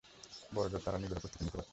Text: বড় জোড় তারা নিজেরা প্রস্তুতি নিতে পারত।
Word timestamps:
বড় 0.51 0.67
জোড় 0.71 0.83
তারা 0.85 0.97
নিজেরা 0.97 1.21
প্রস্তুতি 1.21 1.43
নিতে 1.43 1.57
পারত। 1.57 1.69